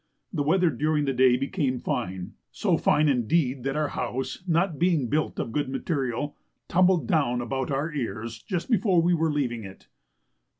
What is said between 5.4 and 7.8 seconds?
good material, tumbled down about